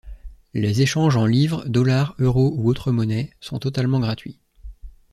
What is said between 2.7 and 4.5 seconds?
monnaies sont totalement gratuits.